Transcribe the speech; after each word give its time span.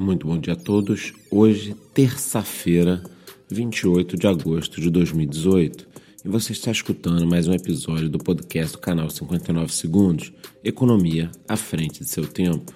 Muito 0.00 0.26
bom 0.26 0.38
dia 0.38 0.54
a 0.54 0.56
todos. 0.56 1.12
Hoje, 1.30 1.76
terça-feira, 1.92 3.02
28 3.50 4.16
de 4.16 4.26
agosto 4.26 4.80
de 4.80 4.88
2018, 4.88 5.86
e 6.24 6.28
você 6.30 6.52
está 6.52 6.70
escutando 6.70 7.26
mais 7.26 7.46
um 7.46 7.52
episódio 7.52 8.08
do 8.08 8.16
podcast 8.16 8.72
do 8.72 8.80
canal 8.80 9.10
59 9.10 9.70
Segundos 9.70 10.32
Economia 10.64 11.30
à 11.46 11.54
frente 11.54 12.00
de 12.00 12.08
seu 12.08 12.26
tempo. 12.26 12.72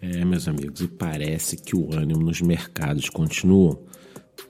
É, 0.00 0.24
meus 0.24 0.46
amigos, 0.46 0.80
e 0.80 0.86
parece 0.86 1.56
que 1.56 1.74
o 1.74 1.92
ânimo 1.92 2.20
nos 2.20 2.40
mercados 2.40 3.10
continua, 3.10 3.76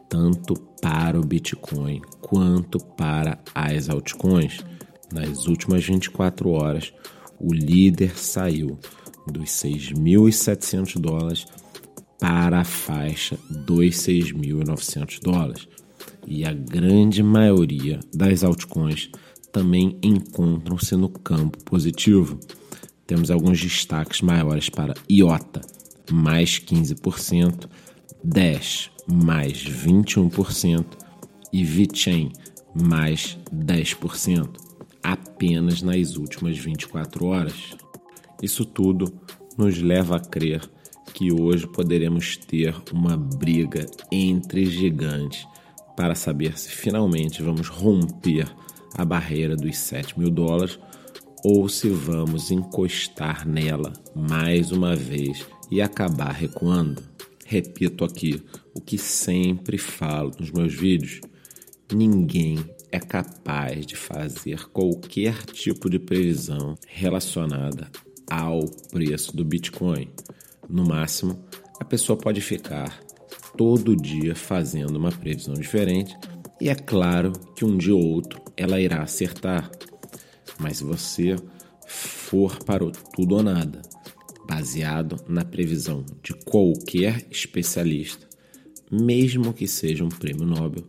tanto 0.06 0.52
para 0.82 1.18
o 1.18 1.24
Bitcoin 1.24 2.02
quanto 2.20 2.78
para 2.78 3.42
as 3.54 3.88
altcoins. 3.88 4.62
Nas 5.10 5.46
últimas 5.46 5.82
24 5.82 6.50
horas, 6.50 6.92
o 7.40 7.54
líder 7.54 8.18
saiu 8.18 8.78
dos 9.26 9.48
6.700 9.48 10.98
dólares 10.98 11.46
para 12.18 12.60
a 12.60 12.64
faixa 12.64 13.38
dos 13.48 13.96
6.900 13.96 15.20
dólares. 15.22 15.68
E 16.26 16.44
a 16.44 16.52
grande 16.52 17.22
maioria 17.22 18.00
das 18.14 18.44
altcoins 18.44 19.10
também 19.52 19.98
encontram-se 20.02 20.94
no 20.96 21.08
campo 21.08 21.62
positivo. 21.64 22.38
Temos 23.06 23.30
alguns 23.30 23.60
destaques 23.60 24.20
maiores 24.20 24.68
para 24.68 24.94
IOTA, 25.10 25.62
mais 26.10 26.58
15%, 26.58 27.68
Dash, 28.22 28.90
mais 29.06 29.64
21% 29.64 30.84
e 31.52 31.64
VeChain, 31.64 32.30
mais 32.74 33.38
10%, 33.54 34.48
apenas 35.02 35.80
nas 35.80 36.16
últimas 36.16 36.58
24 36.58 37.24
horas. 37.26 37.76
Isso 38.42 38.64
tudo 38.64 39.12
nos 39.56 39.78
leva 39.78 40.16
a 40.16 40.20
crer 40.20 40.60
que 41.18 41.32
hoje 41.32 41.66
poderemos 41.66 42.36
ter 42.36 42.72
uma 42.92 43.16
briga 43.16 43.84
entre 44.12 44.64
gigantes 44.64 45.44
para 45.96 46.14
saber 46.14 46.56
se 46.56 46.68
finalmente 46.68 47.42
vamos 47.42 47.66
romper 47.66 48.48
a 48.94 49.04
barreira 49.04 49.56
dos 49.56 49.76
7 49.78 50.16
mil 50.16 50.30
dólares 50.30 50.78
ou 51.44 51.68
se 51.68 51.88
vamos 51.88 52.52
encostar 52.52 53.48
nela 53.48 53.92
mais 54.14 54.70
uma 54.70 54.94
vez 54.94 55.44
e 55.68 55.82
acabar 55.82 56.30
recuando. 56.30 57.02
Repito 57.44 58.04
aqui 58.04 58.40
o 58.72 58.80
que 58.80 58.96
sempre 58.96 59.76
falo 59.76 60.30
nos 60.38 60.52
meus 60.52 60.72
vídeos: 60.72 61.20
ninguém 61.92 62.64
é 62.92 63.00
capaz 63.00 63.84
de 63.84 63.96
fazer 63.96 64.68
qualquer 64.68 65.34
tipo 65.46 65.90
de 65.90 65.98
previsão 65.98 66.78
relacionada 66.86 67.90
ao 68.30 68.60
preço 68.92 69.36
do 69.36 69.44
Bitcoin. 69.44 70.08
No 70.68 70.86
máximo, 70.86 71.38
a 71.80 71.84
pessoa 71.84 72.16
pode 72.16 72.40
ficar 72.40 73.00
todo 73.56 73.96
dia 73.96 74.34
fazendo 74.34 74.96
uma 74.96 75.10
previsão 75.10 75.54
diferente 75.54 76.16
e 76.60 76.68
é 76.68 76.74
claro 76.74 77.32
que 77.54 77.64
um 77.64 77.76
dia 77.76 77.94
ou 77.94 78.04
outro 78.04 78.40
ela 78.56 78.80
irá 78.80 79.02
acertar. 79.02 79.70
Mas 80.58 80.78
se 80.78 80.84
você 80.84 81.36
for 81.86 82.58
para 82.64 82.84
o 82.84 82.90
tudo 82.90 83.36
ou 83.36 83.42
nada, 83.42 83.80
baseado 84.46 85.16
na 85.28 85.44
previsão 85.44 86.04
de 86.22 86.34
qualquer 86.34 87.26
especialista, 87.30 88.26
mesmo 88.90 89.52
que 89.52 89.66
seja 89.66 90.04
um 90.04 90.08
prêmio 90.08 90.46
Nobel, 90.46 90.84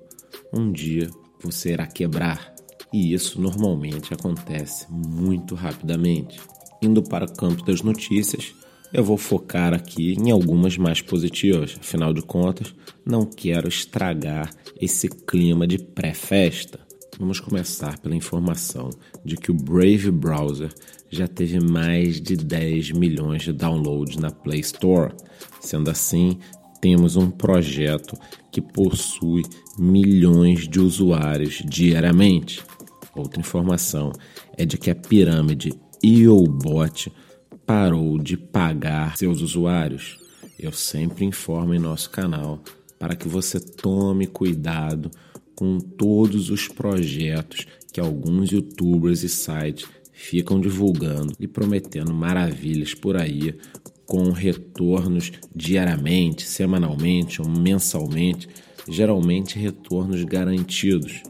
um 0.54 0.72
dia 0.72 1.10
você 1.42 1.74
irá 1.74 1.86
quebrar. 1.86 2.54
E 2.92 3.14
isso 3.14 3.40
normalmente 3.40 4.14
acontece 4.14 4.88
muito 4.90 5.54
rapidamente. 5.54 6.40
Indo 6.82 7.04
para 7.04 7.26
o 7.26 7.34
campo 7.34 7.64
das 7.64 7.82
notícias, 7.82 8.56
eu 8.92 9.04
vou 9.04 9.18
focar 9.18 9.74
aqui 9.74 10.14
em 10.14 10.32
algumas 10.32 10.78
mais 10.78 11.02
positivas, 11.02 11.76
afinal 11.80 12.14
de 12.14 12.22
contas, 12.22 12.74
não 13.06 13.26
quero 13.26 13.68
estragar 13.68 14.50
esse 14.80 15.08
clima 15.08 15.68
de 15.68 15.78
pré-festa. 15.78 16.80
Vamos 17.20 17.40
começar 17.40 18.00
pela 18.00 18.16
informação 18.16 18.90
de 19.24 19.36
que 19.36 19.52
o 19.52 19.54
Brave 19.54 20.10
Browser 20.10 20.74
já 21.10 21.28
teve 21.28 21.60
mais 21.60 22.22
de 22.22 22.36
10 22.36 22.92
milhões 22.92 23.44
de 23.44 23.52
downloads 23.52 24.18
na 24.18 24.32
Play 24.32 24.62
Store. 24.62 25.14
Sendo 25.60 25.90
assim, 25.90 26.40
temos 26.80 27.16
um 27.16 27.30
projeto 27.30 28.18
que 28.52 28.62
possui 28.62 29.44
milhões 29.78 30.68
de 30.68 30.80
usuários 30.80 31.62
diariamente. 31.66 32.64
Outra 33.16 33.40
informação 33.40 34.14
é 34.58 34.66
de 34.66 34.78
que 34.78 34.90
a 34.90 34.96
pirâmide 34.96 35.74
EOBot 36.02 37.12
parou 37.70 38.18
de 38.18 38.36
pagar 38.36 39.16
seus 39.16 39.42
usuários. 39.42 40.18
Eu 40.58 40.72
sempre 40.72 41.24
informo 41.24 41.72
em 41.72 41.78
nosso 41.78 42.10
canal 42.10 42.64
para 42.98 43.16
que 43.16 43.28
você 43.28 43.60
tome 43.60 44.26
cuidado 44.26 45.12
com 45.54 45.78
todos 45.78 46.50
os 46.50 46.68
projetos 46.68 47.68
que 47.94 48.00
alguns 48.00 48.50
youtubers 48.50 49.22
e 49.22 49.30
sites 49.30 49.88
ficam 50.12 50.60
divulgando 50.60 51.32
e 51.40 51.48
prometendo 51.48 52.12
maravilhas 52.12 52.96
por 52.96 53.16
aí 53.16 53.56
com 54.04 54.32
retornos 54.32 55.32
diariamente, 55.56 56.48
semanalmente 56.48 57.40
ou 57.40 57.48
mensalmente, 57.48 58.50
geralmente 58.88 59.60
retornos 59.60 60.24
garantidos. 60.24 61.22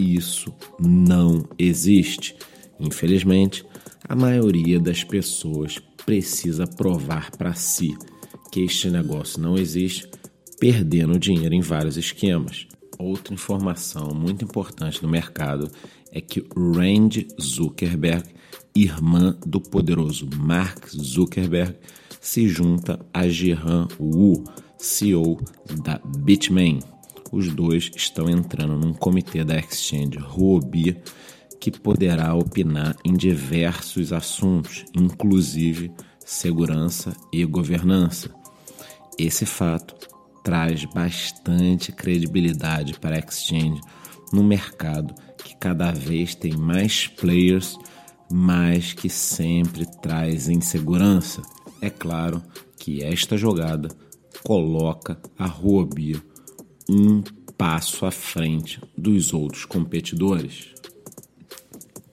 Isso 0.00 0.52
não 0.76 1.48
existe. 1.56 2.34
Infelizmente, 2.80 3.64
a 4.06 4.14
maioria 4.14 4.78
das 4.78 5.02
pessoas 5.02 5.78
precisa 6.04 6.66
provar 6.66 7.30
para 7.30 7.54
si 7.54 7.96
que 8.52 8.60
este 8.60 8.90
negócio 8.90 9.40
não 9.40 9.56
existe, 9.56 10.08
perdendo 10.60 11.18
dinheiro 11.18 11.54
em 11.54 11.60
vários 11.60 11.96
esquemas. 11.96 12.68
Outra 12.98 13.34
informação 13.34 14.14
muito 14.14 14.44
importante 14.44 15.02
no 15.02 15.08
mercado 15.08 15.70
é 16.12 16.20
que 16.20 16.46
Rand 16.56 17.26
Zuckerberg, 17.40 18.28
irmã 18.74 19.36
do 19.44 19.60
poderoso 19.60 20.28
Mark 20.38 20.88
Zuckerberg, 20.88 21.76
se 22.20 22.48
junta 22.48 23.04
a 23.12 23.28
Jihan 23.28 23.88
Wu, 23.98 24.44
CEO 24.78 25.40
da 25.82 26.00
Bitmain. 26.18 26.78
Os 27.32 27.48
dois 27.48 27.90
estão 27.96 28.30
entrando 28.30 28.78
num 28.78 28.92
comitê 28.92 29.42
da 29.42 29.58
exchange 29.58 30.18
Huobi 30.18 30.96
que 31.64 31.70
poderá 31.70 32.34
opinar 32.34 32.94
em 33.02 33.14
diversos 33.14 34.12
assuntos, 34.12 34.84
inclusive 34.94 35.90
segurança 36.18 37.16
e 37.32 37.42
governança. 37.46 38.28
Esse 39.18 39.46
fato 39.46 39.94
traz 40.42 40.84
bastante 40.84 41.90
credibilidade 41.90 43.00
para 43.00 43.16
a 43.16 43.18
exchange 43.18 43.80
no 44.30 44.44
mercado 44.44 45.14
que 45.42 45.56
cada 45.56 45.90
vez 45.90 46.34
tem 46.34 46.54
mais 46.54 47.06
players, 47.06 47.78
mas 48.30 48.92
que 48.92 49.08
sempre 49.08 49.86
traz 50.02 50.50
insegurança. 50.50 51.40
É 51.80 51.88
claro 51.88 52.42
que 52.78 53.02
esta 53.02 53.38
jogada 53.38 53.88
coloca 54.42 55.18
a 55.38 55.46
Huobi 55.46 56.22
um 56.90 57.22
passo 57.56 58.04
à 58.04 58.10
frente 58.10 58.82
dos 58.98 59.32
outros 59.32 59.64
competidores. 59.64 60.73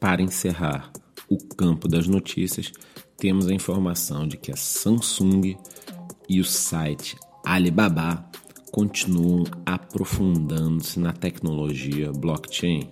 Para 0.01 0.23
encerrar 0.23 0.91
o 1.29 1.37
campo 1.37 1.87
das 1.87 2.07
notícias, 2.07 2.71
temos 3.17 3.47
a 3.47 3.53
informação 3.53 4.27
de 4.27 4.35
que 4.35 4.51
a 4.51 4.55
Samsung 4.55 5.55
e 6.27 6.41
o 6.41 6.43
site 6.43 7.15
Alibaba 7.45 8.27
continuam 8.71 9.43
aprofundando-se 9.63 10.99
na 10.99 11.13
tecnologia 11.13 12.11
blockchain. 12.11 12.89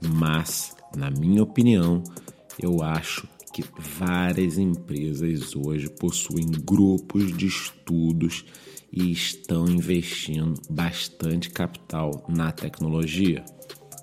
Mas, 0.00 0.74
na 0.96 1.08
minha 1.08 1.40
opinião, 1.40 2.02
eu 2.58 2.82
acho 2.82 3.28
que 3.52 3.62
várias 3.96 4.58
empresas 4.58 5.54
hoje 5.54 5.88
possuem 5.88 6.50
grupos 6.50 7.32
de 7.36 7.46
estudos 7.46 8.44
e 8.92 9.12
estão 9.12 9.68
investindo 9.68 10.60
bastante 10.68 11.50
capital 11.50 12.24
na 12.28 12.50
tecnologia. 12.50 13.44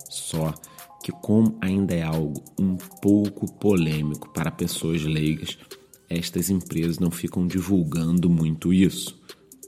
Só 0.09 0.53
que, 1.03 1.11
como 1.11 1.57
ainda 1.61 1.93
é 1.93 2.03
algo 2.03 2.43
um 2.59 2.75
pouco 2.75 3.51
polêmico 3.53 4.29
para 4.29 4.51
pessoas 4.51 5.03
leigas, 5.03 5.57
estas 6.09 6.49
empresas 6.49 6.99
não 6.99 7.09
ficam 7.09 7.47
divulgando 7.47 8.29
muito 8.29 8.73
isso. 8.73 9.19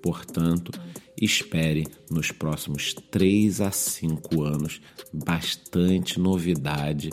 Portanto, 0.02 0.72
espere 1.20 1.88
nos 2.12 2.32
próximos 2.32 2.94
3 3.10 3.62
a 3.62 3.72
5 3.72 4.44
anos 4.44 4.82
bastante 5.14 6.20
novidade 6.20 7.10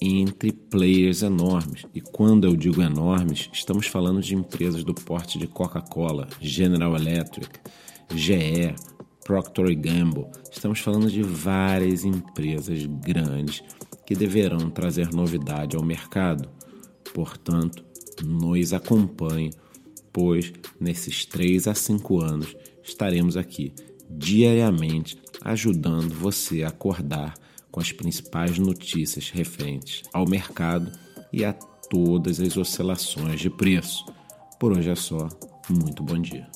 entre 0.00 0.50
players 0.50 1.22
enormes. 1.22 1.84
E 1.94 2.00
quando 2.00 2.46
eu 2.46 2.56
digo 2.56 2.80
enormes, 2.80 3.50
estamos 3.52 3.86
falando 3.86 4.22
de 4.22 4.34
empresas 4.34 4.82
do 4.82 4.94
porte 4.94 5.38
de 5.38 5.46
Coca-Cola, 5.46 6.26
General 6.40 6.96
Electric, 6.96 7.50
GE, 8.14 8.74
Procter 9.30 9.76
Gamble. 9.76 10.26
Estamos 10.50 10.80
falando 10.80 11.08
de 11.08 11.22
várias 11.22 12.04
empresas 12.04 12.84
grandes 12.84 13.62
que 14.04 14.16
deverão 14.16 14.68
trazer 14.68 15.12
novidade 15.12 15.76
ao 15.76 15.84
mercado. 15.84 16.48
Portanto, 17.14 17.84
nos 18.24 18.72
acompanhe 18.72 19.52
pois 20.12 20.52
nesses 20.80 21.24
3 21.26 21.68
a 21.68 21.74
5 21.76 22.20
anos 22.20 22.56
estaremos 22.82 23.36
aqui 23.36 23.72
diariamente 24.10 25.16
ajudando 25.42 26.12
você 26.12 26.64
a 26.64 26.68
acordar 26.68 27.34
com 27.70 27.78
as 27.78 27.92
principais 27.92 28.58
notícias 28.58 29.30
referentes 29.30 30.02
ao 30.12 30.28
mercado 30.28 30.90
e 31.32 31.44
a 31.44 31.52
todas 31.88 32.40
as 32.40 32.56
oscilações 32.56 33.38
de 33.38 33.48
preço. 33.48 34.04
Por 34.58 34.76
hoje 34.76 34.90
é 34.90 34.96
só. 34.96 35.28
Muito 35.68 36.02
bom 36.02 36.18
dia. 36.18 36.48